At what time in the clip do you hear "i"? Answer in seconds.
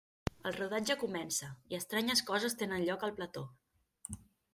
1.73-1.77